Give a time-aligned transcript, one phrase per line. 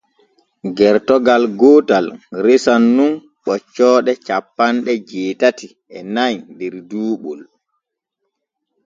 [0.77, 2.05] Gertogal gootal
[2.45, 3.13] resan nun
[3.45, 7.41] ɓoccooɗe cappanɗe jeetati e nay der duuɓol.